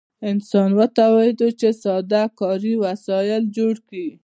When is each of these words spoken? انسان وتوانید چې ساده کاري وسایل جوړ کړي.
انسان 0.29 0.69
وتوانید 0.79 1.41
چې 1.59 1.69
ساده 1.83 2.23
کاري 2.39 2.73
وسایل 2.83 3.43
جوړ 3.57 3.75
کړي. 3.87 4.07